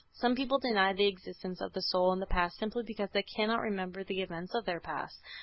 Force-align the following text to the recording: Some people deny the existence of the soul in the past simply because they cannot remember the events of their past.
Some 0.13 0.33
people 0.35 0.57
deny 0.57 0.93
the 0.93 1.05
existence 1.05 1.61
of 1.61 1.73
the 1.73 1.81
soul 1.83 2.11
in 2.11 2.19
the 2.19 2.25
past 2.25 2.57
simply 2.57 2.81
because 2.81 3.11
they 3.11 3.21
cannot 3.21 3.61
remember 3.61 4.03
the 4.03 4.23
events 4.23 4.55
of 4.55 4.65
their 4.65 4.79
past. 4.79 5.19